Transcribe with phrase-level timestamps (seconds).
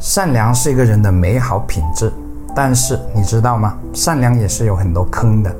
[0.00, 2.10] 善良是一个人的美好品质，
[2.56, 3.76] 但是你知道吗？
[3.92, 5.54] 善良也是有很多坑的。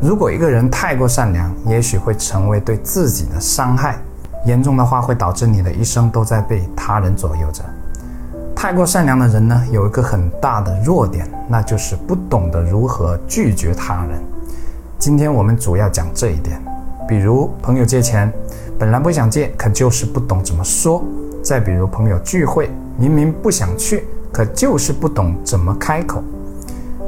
[0.00, 3.98] 如果一个人太过善良，也许会成为对自己的伤害，
[4.46, 7.62] 严重的话会导致你的一生都在被他人左右着。
[8.56, 14.18] 太过善良的人呢，有一个很大的弱点，那就是不懂得如何拒绝他人。
[14.98, 16.58] 今天我们主要讲这一点，
[17.06, 18.32] 比如朋友借钱，
[18.78, 21.02] 本来不想借，可就是不懂怎么说；
[21.44, 26.22] 再比如朋友聚会，明明不想去，可就是不懂怎么开口。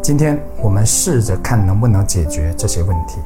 [0.02, 3.18] 今天我们试着看能不能解决这些问题。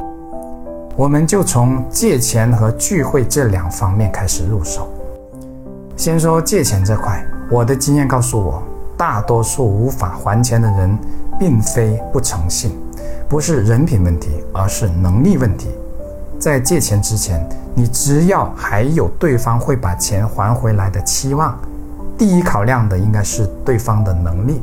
[0.97, 4.89] 我们就从借钱和聚会这两方面开始入手。
[5.97, 8.63] 先说借钱这块，我的经验告诉我，
[8.97, 10.99] 大多数无法还钱的人，
[11.39, 12.77] 并非不诚信，
[13.29, 15.69] 不是人品问题，而是能力问题。
[16.39, 21.59] 在借钱之前，你只要还有对方会把钱还回来的期望，
[22.21, 24.61] 第一考量的应该是对方的能力。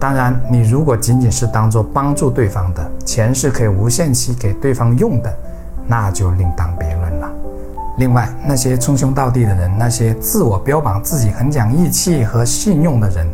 [0.00, 5.32] 当然，你如果仅仅是当做帮助对方的，钱是可以无限期给对方用的，
[5.86, 7.30] 那就另当别论了。
[7.98, 13.28] 另外，那些称兄道弟的人，那些自我标榜自己很讲义气和信用的人，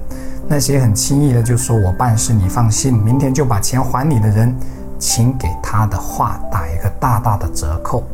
[0.47, 4.55] 那些很轻易的就说我办事你放心，明天就把钱还你的人，
[4.99, 8.05] 请给他的话打一个大大的折扣。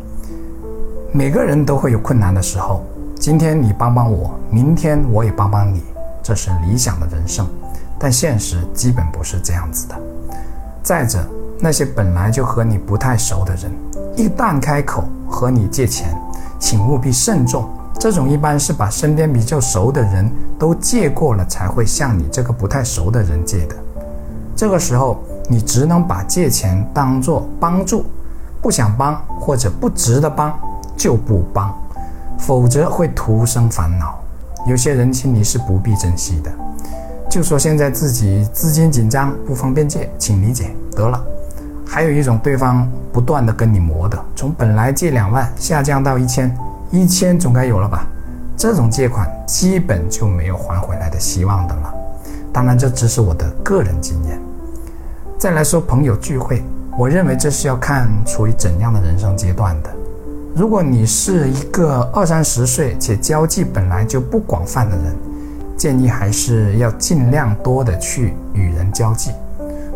[1.10, 2.84] 每个人都会有困难的时候，
[3.20, 5.82] 今天你帮帮我，明天我也帮帮你，
[6.22, 7.46] 这是理想的人生。
[7.98, 9.94] 但现实基本不是这样子的。
[10.82, 11.18] 再者，
[11.58, 13.70] 那些本来就和你不太熟的人，
[14.16, 16.16] 一旦开口和你借钱，
[16.58, 17.68] 请务必慎重。
[17.98, 23.76] 这种一般是把身边比较熟的人都借过了，才会向你这个不太熟的人借的。
[24.56, 28.06] 这个时候，你只能把借钱当做帮助，
[28.62, 30.58] 不想帮或者不值得帮
[30.96, 31.70] 就不帮，
[32.40, 34.18] 否则会徒生烦恼。
[34.66, 36.50] 有些人情你是不必珍惜的。
[37.30, 41.22] 就说现在自己资金紧张，不方便借，请理解得了。
[41.86, 46.56] 还有一种，对方不断的跟你磨的，从本来借两万下降到一千，
[46.90, 48.06] 一千总该有了吧？
[48.56, 51.94] 这种借款基本就没有还回来的希望的了。
[52.52, 54.38] 当然，这只是我的个人经验。
[55.38, 56.62] 再来说朋友聚会，
[56.98, 59.90] 我认为这是要看处于怎样的人生阶段的。
[60.54, 65.16] 如果你是一个二三十岁且交际本来就不广泛的人。
[65.76, 69.30] 建议还是要尽量多的去与人交际。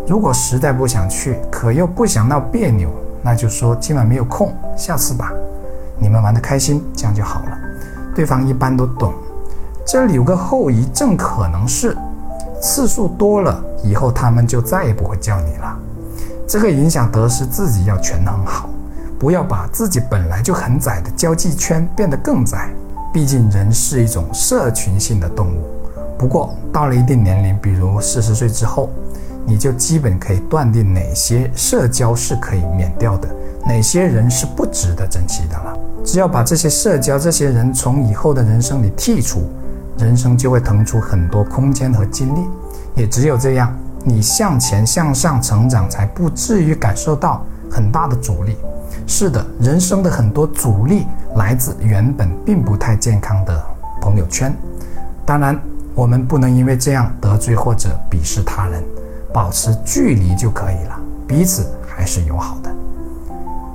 [0.07, 2.89] 如果实在不想去，可又不想闹别扭，
[3.23, 5.31] 那就说今晚没有空，下次吧。
[5.99, 7.59] 你们玩得开心，这样就好了。
[8.15, 9.13] 对方一般都懂。
[9.85, 11.95] 这里有个后遗症，可能是
[12.63, 15.79] 次数多了以后，他们就再也不会叫你了。
[16.49, 18.71] 这个影响得失自己要权衡好，
[19.19, 22.71] 不要把自己本来就很窄的交际圈变得更窄。
[23.13, 25.63] 毕竟人是一种社群性的动物，
[26.19, 28.91] 不过到了一定年龄，比如四十岁之后，
[29.47, 33.29] 你就基本可以断定哪些社交是可以免掉的，
[33.65, 35.79] 哪些人是不值得珍惜的了。
[36.05, 39.49] 只要把这些社交、这些人从以后的人生里剔除，
[39.97, 42.41] 人生就会腾出很多空间和精力。
[42.97, 43.73] 也只有这样，
[44.03, 48.57] 你向前向上成长，才不至于感受到很大的阻力。
[49.07, 51.05] 是的，人生的很多阻力
[51.35, 53.63] 来自原本并不太健康的
[54.01, 54.55] 朋友圈。
[55.27, 55.61] 当然，
[55.95, 58.83] 我们不能因为这样得罪或者鄙视他人，
[59.33, 60.97] 保持距离就可以了，
[61.27, 62.71] 彼此还是友好的。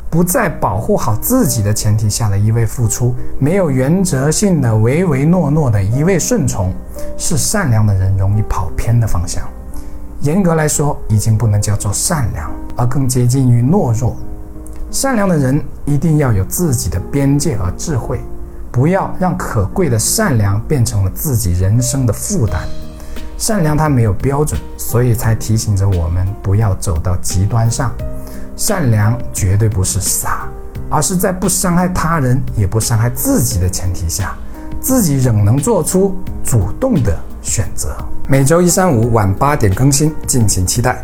[0.09, 6.73] 不在保护好自己的前提下的一味付出，没有原则性的唯唯诺诺的一味顺从，
[7.17, 9.43] 是善良的人容易跑偏的方向。
[10.21, 14.17] 严格来说，已经不能叫做善良，而更接近于懦弱。
[14.91, 18.19] 善良的人一定要有自己的边界和智慧，
[18.69, 22.67] 不要让可贵的善良变成了自己人生的负担。
[23.37, 27.89] 善良它没有标准，所以才提醒着我们不要走到极端上。
[28.57, 30.49] 善良绝对不是傻，
[30.89, 34.35] 而是在不伤害他人也不伤害自己的前提下，
[34.81, 37.17] 自己仍能做出主动的
[37.49, 37.97] 选择。
[38.27, 41.03] 每周一、三、五晚八点更新，敬请期待。